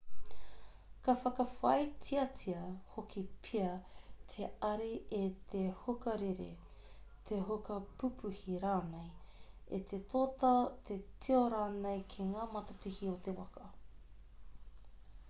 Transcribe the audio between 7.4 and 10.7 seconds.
huka pupuhi rānei e te tōtā